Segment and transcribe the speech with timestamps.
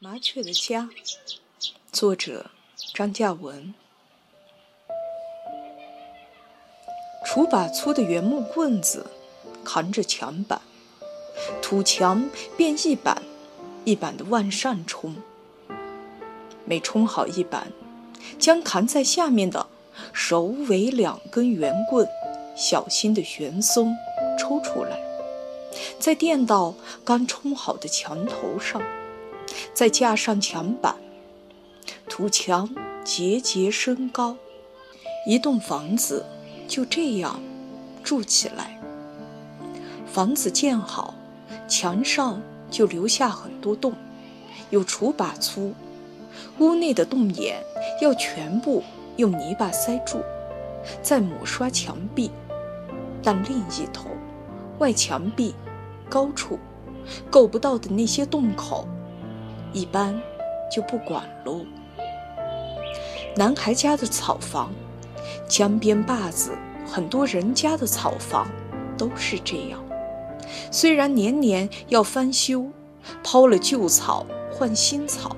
[0.00, 0.88] 麻雀的家，
[1.90, 2.52] 作者
[2.94, 3.74] 张嘉文。
[7.26, 9.04] 锄把粗的圆木棍子
[9.64, 10.60] 扛着墙板，
[11.60, 13.20] 土墙便一板
[13.84, 15.16] 一板的往上冲。
[16.64, 17.72] 每冲好一板，
[18.38, 19.66] 将扛在下面的
[20.12, 22.08] 首尾两根圆棍
[22.56, 23.96] 小心的旋松
[24.38, 24.96] 抽出来，
[25.98, 28.80] 再垫到刚冲好的墙头上。
[29.74, 30.94] 再加上墙板，
[32.08, 32.68] 土墙
[33.04, 34.36] 节节升高，
[35.26, 36.24] 一栋房子
[36.66, 37.40] 就这样
[38.02, 38.80] 住起来。
[40.06, 41.14] 房子建好，
[41.68, 42.40] 墙上
[42.70, 43.94] 就留下很多洞，
[44.70, 45.74] 有锄把粗。
[46.58, 47.62] 屋内的洞眼
[48.00, 48.82] 要全部
[49.16, 50.20] 用泥巴塞住，
[51.02, 52.30] 再抹刷墙壁。
[53.22, 54.08] 但另一头，
[54.78, 55.54] 外墙壁
[56.08, 56.58] 高处
[57.30, 58.88] 够不到的那些洞口。
[59.72, 60.20] 一般
[60.70, 61.60] 就不管喽。
[63.36, 64.72] 男孩家的草房，
[65.46, 66.52] 江边坝子，
[66.86, 68.48] 很多人家的草房
[68.96, 69.80] 都是这样。
[70.70, 72.66] 虽然年年要翻修，
[73.22, 75.36] 抛了旧草换新草，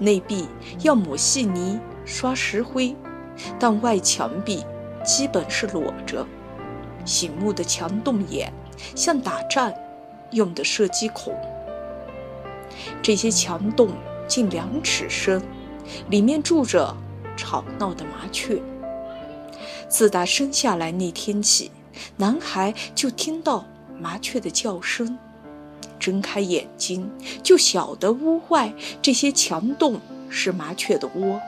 [0.00, 0.48] 内壁
[0.80, 2.96] 要抹细泥刷石灰，
[3.58, 4.64] 但外墙壁
[5.04, 6.26] 基本是裸着。
[7.04, 8.50] 醒目的墙洞眼，
[8.96, 9.70] 像打仗
[10.30, 11.34] 用的射击孔。
[13.02, 13.90] 这些墙洞
[14.26, 15.42] 近两尺深，
[16.10, 16.96] 里面住着
[17.36, 18.60] 吵闹的麻雀。
[19.88, 21.70] 自打生下来那天起，
[22.16, 23.64] 男孩就听到
[23.98, 25.18] 麻雀的叫声，
[26.00, 27.10] 睁开眼睛
[27.42, 31.40] 就晓得屋外这些墙洞是麻雀的窝。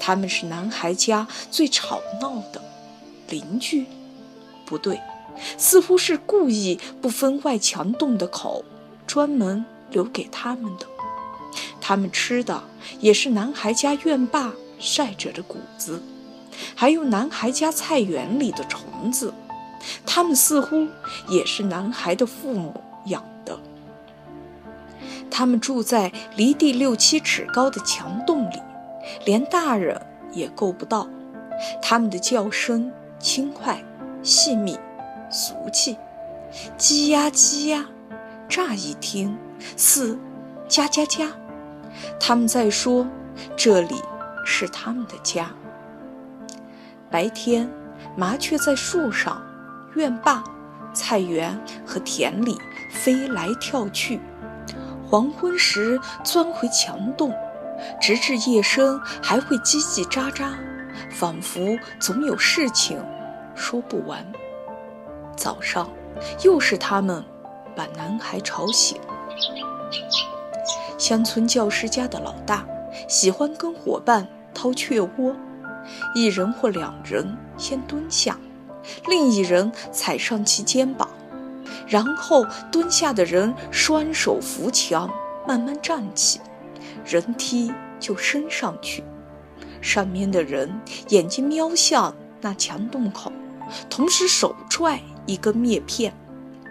[0.00, 2.60] 他们是男孩家最吵闹的
[3.28, 3.86] 邻居，
[4.64, 5.00] 不对，
[5.56, 8.64] 似乎是故意不分外墙洞的口，
[9.06, 9.64] 专门。
[9.90, 10.86] 留给他们的，
[11.80, 12.62] 他们吃的
[13.00, 16.02] 也是男孩家院坝晒着的谷子，
[16.74, 19.32] 还有男孩家菜园里的虫子，
[20.04, 20.86] 他们似乎
[21.28, 22.74] 也是男孩的父母
[23.06, 23.58] 养的。
[25.30, 28.60] 他们住在离地六七尺高的墙洞里，
[29.24, 30.00] 连大人
[30.32, 31.08] 也够不到。
[31.80, 33.82] 他们的叫声轻快、
[34.22, 34.78] 细密、
[35.30, 35.96] 俗气，
[36.76, 37.86] 鸡呀鸡呀，
[38.48, 39.36] 乍一听。
[39.76, 40.18] 四，
[40.68, 41.28] 家家家，
[42.20, 43.06] 他们在说，
[43.56, 43.96] 这里
[44.44, 45.50] 是他们的家。
[47.10, 47.68] 白天，
[48.16, 49.42] 麻雀在树上、
[49.94, 50.44] 院坝、
[50.92, 52.58] 菜园和田里
[52.90, 54.18] 飞来跳去；
[55.08, 57.32] 黄昏时钻回墙洞，
[58.00, 60.52] 直至夜深还会叽叽喳喳，
[61.10, 63.02] 仿佛总有事情
[63.54, 64.24] 说不完。
[65.34, 65.88] 早上，
[66.42, 67.24] 又是他们
[67.76, 68.98] 把男孩吵醒。
[70.98, 72.66] 乡村教师家的老大
[73.06, 75.36] 喜欢跟伙伴掏雀窝，
[76.14, 78.38] 一人或两人先蹲下，
[79.06, 81.08] 另一人踩上其肩膀，
[81.86, 85.12] 然后蹲下的人双手扶墙，
[85.46, 86.40] 慢慢站起，
[87.04, 87.70] 人梯
[88.00, 89.04] 就升上去。
[89.82, 93.30] 上面的人眼睛瞄向那墙洞口，
[93.90, 96.14] 同时手拽一根篾片，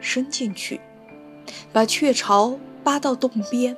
[0.02, 0.82] 伸进去。
[1.72, 3.76] 把雀巢扒到洞边，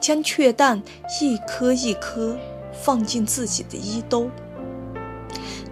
[0.00, 0.82] 将雀蛋
[1.20, 2.36] 一颗一颗
[2.72, 4.30] 放进自己的衣兜。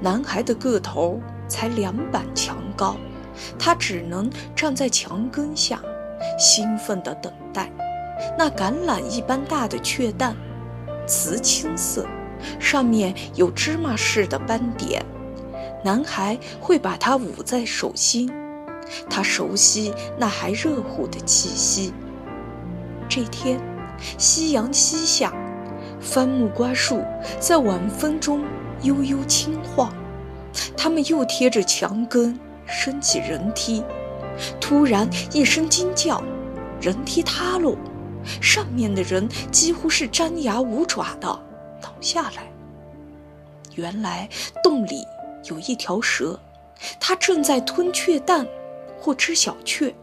[0.01, 2.97] 男孩的个头才两板墙高，
[3.59, 5.81] 他只能站在墙根下，
[6.39, 7.71] 兴奋地等待
[8.39, 10.37] 那橄榄一般大的雀蛋，
[11.07, 12.07] 瓷青色，
[12.59, 15.05] 上面有芝麻似的斑点。
[15.83, 18.31] 男孩会把它捂在手心。
[19.09, 21.93] 他熟悉那还热乎的气息。
[23.09, 23.61] 这天，
[24.19, 25.33] 夕阳西下，
[26.01, 27.05] 番木瓜树
[27.39, 28.45] 在晚风中
[28.83, 29.93] 悠悠轻晃。
[30.77, 33.85] 他们又贴着墙根升起人梯，
[34.61, 36.23] 突然一声惊叫，
[36.81, 37.77] 人梯塌落，
[38.41, 41.29] 上面的人几乎是张牙舞爪的
[41.81, 42.51] 倒下来。
[43.77, 44.29] 原来
[44.63, 45.05] 洞里
[45.45, 46.39] 有一条蛇，
[46.99, 48.47] 它正在吞雀蛋。
[49.01, 49.95] 或吃小雀，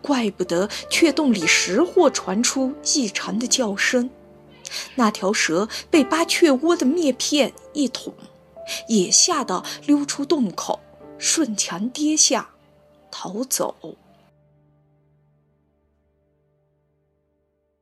[0.00, 4.08] 怪不得雀洞里时或传出异常的叫声。
[4.94, 8.14] 那条蛇被扒雀窝的篾片一捅，
[8.88, 10.78] 也吓得溜出洞口，
[11.18, 12.50] 顺墙跌下，
[13.10, 13.74] 逃走。